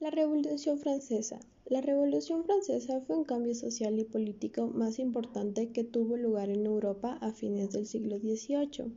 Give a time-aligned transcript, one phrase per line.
[0.00, 1.40] La Revolución Francesa.
[1.66, 6.64] La Revolución Francesa fue un cambio social y político más importante que tuvo lugar en
[6.64, 8.94] Europa a fines del siglo XVIII.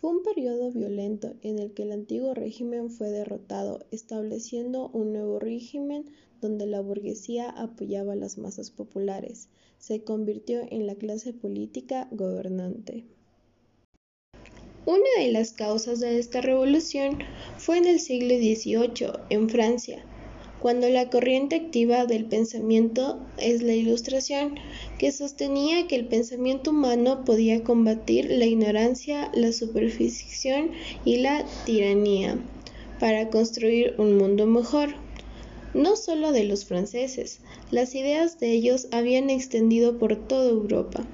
[0.00, 5.38] Fue un periodo violento en el que el antiguo régimen fue derrotado, estableciendo un nuevo
[5.38, 6.06] régimen
[6.40, 9.48] donde la burguesía apoyaba a las masas populares.
[9.78, 13.04] Se convirtió en la clase política gobernante.
[14.84, 17.18] Una de las causas de esta revolución
[17.56, 20.04] fue en el siglo XVIII, en Francia,
[20.64, 24.54] cuando la corriente activa del pensamiento es la Ilustración,
[24.96, 30.70] que sostenía que el pensamiento humano podía combatir la ignorancia, la superstición
[31.04, 32.38] y la tiranía
[32.98, 34.94] para construir un mundo mejor.
[35.74, 37.40] No solo de los franceses,
[37.70, 41.04] las ideas de ellos habían extendido por toda Europa.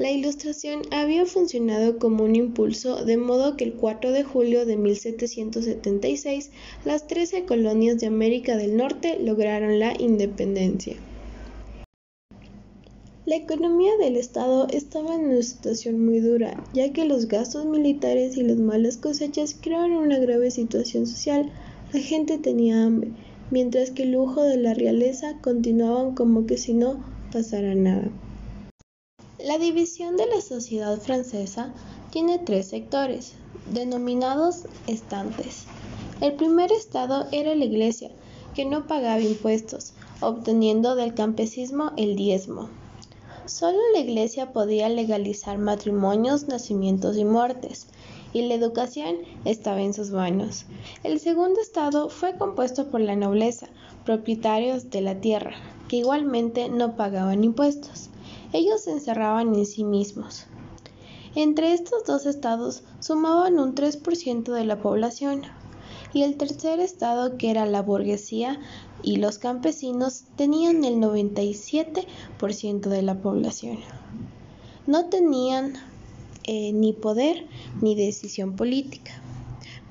[0.00, 4.78] La Ilustración había funcionado como un impulso, de modo que el 4 de julio de
[4.78, 6.52] 1776
[6.86, 10.96] las trece colonias de América del Norte lograron la independencia.
[13.26, 18.38] La economía del Estado estaba en una situación muy dura, ya que los gastos militares
[18.38, 21.52] y las malas cosechas crearon una grave situación social.
[21.92, 23.10] La gente tenía hambre,
[23.50, 28.10] mientras que el lujo de la realeza continuaban como que si no pasara nada.
[29.44, 31.72] La división de la sociedad francesa
[32.10, 33.32] tiene tres sectores,
[33.72, 35.64] denominados estantes.
[36.20, 38.10] El primer estado era la iglesia,
[38.54, 42.68] que no pagaba impuestos, obteniendo del campesismo el diezmo.
[43.46, 47.86] Solo la iglesia podía legalizar matrimonios, nacimientos y muertes,
[48.34, 50.66] y la educación estaba en sus manos.
[51.02, 53.68] El segundo estado fue compuesto por la nobleza,
[54.04, 55.54] propietarios de la tierra,
[55.88, 58.10] que igualmente no pagaban impuestos
[58.52, 60.46] ellos se encerraban en sí mismos.
[61.34, 65.42] Entre estos dos estados sumaban un 3% de la población,
[66.12, 68.58] y el tercer estado, que era la burguesía
[69.02, 73.78] y los campesinos, tenían el 97% de la población.
[74.86, 75.74] No tenían
[76.44, 77.46] eh, ni poder
[77.80, 79.12] ni decisión política,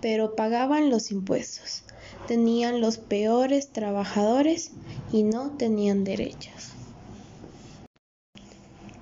[0.02, 1.84] pero pagaban los impuestos,
[2.28, 4.72] tenían los peores trabajadores
[5.12, 6.74] y no tenían derechos.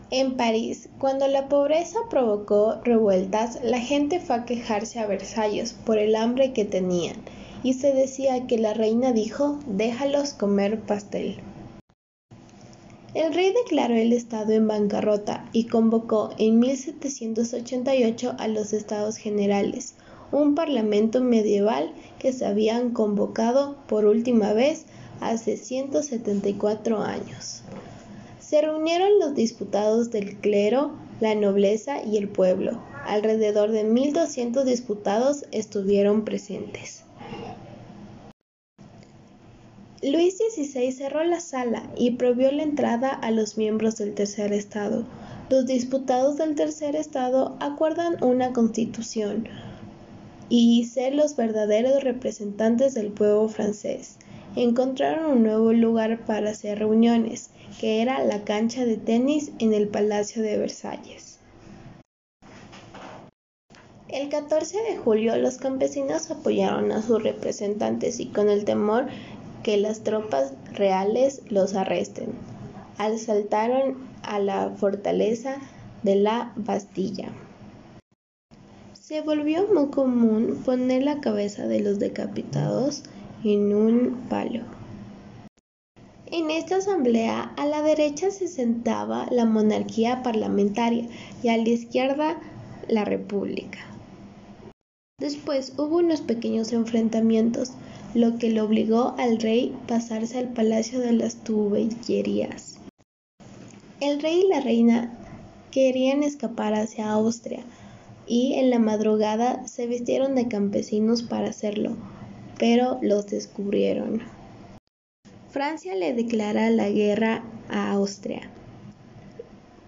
[0.10, 5.98] En París, cuando la pobreza provocó revueltas, la gente fue a quejarse a Versalles por
[5.98, 7.18] el hambre que tenían,
[7.62, 11.42] y se decía que la reina dijo, déjalos comer pastel.
[13.16, 19.96] El rey declaró el Estado en bancarrota y convocó en 1788 a los Estados Generales,
[20.32, 24.86] un parlamento medieval que se habían convocado por última vez
[25.20, 27.64] hace 174 años
[28.48, 32.82] se reunieron los diputados del clero, la nobleza y el pueblo.
[33.06, 37.04] Alrededor de 1.200 diputados estuvieron presentes.
[40.02, 45.04] Luis XVI cerró la sala y prohibió la entrada a los miembros del tercer estado.
[45.50, 49.50] Los diputados del tercer estado acuerdan una constitución
[50.48, 54.16] y ser los verdaderos representantes del pueblo francés.
[54.56, 59.88] Encontraron un nuevo lugar para hacer reuniones que era la cancha de tenis en el
[59.88, 61.40] Palacio de Versalles.
[64.10, 69.08] El 14 de julio los campesinos apoyaron a sus representantes y con el temor
[69.64, 72.30] que las tropas reales los arresten,
[72.98, 75.58] asaltaron a la fortaleza
[76.04, 77.30] de la Bastilla.
[78.94, 83.04] Se volvió muy común poner la cabeza de los decapitados
[83.44, 84.64] en un palo.
[86.30, 91.08] En esta asamblea a la derecha se sentaba la monarquía parlamentaria
[91.42, 92.38] y a la izquierda
[92.90, 93.80] la república.
[95.20, 97.72] Después hubo unos pequeños enfrentamientos,
[98.14, 102.78] lo que le obligó al rey pasarse al palacio de las Tubellerías.
[104.00, 105.18] El rey y la reina
[105.72, 107.64] querían escapar hacia Austria
[108.28, 111.96] y en la madrugada se vistieron de campesinos para hacerlo,
[112.60, 114.22] pero los descubrieron.
[115.50, 118.50] Francia le declara la guerra a Austria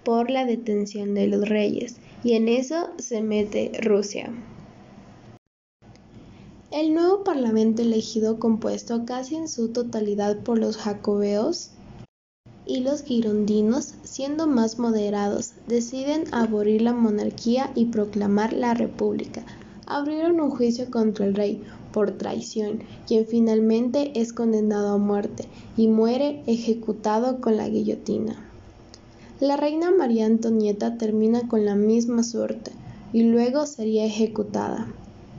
[0.03, 4.31] por la detención de los reyes y en eso se mete Rusia.
[6.71, 11.71] El nuevo parlamento elegido compuesto casi en su totalidad por los jacobeos
[12.65, 19.43] y los girondinos, siendo más moderados, deciden abolir la monarquía y proclamar la república.
[19.89, 25.45] Abrieron un juicio contra el rey, por traición, quien finalmente es condenado a muerte
[25.75, 28.45] y muere ejecutado con la guillotina.
[29.39, 32.71] La reina María Antonieta termina con la misma suerte
[33.13, 34.87] y luego sería ejecutada.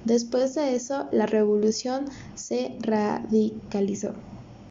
[0.04, 4.14] Después de eso, la revolución se radicalizó.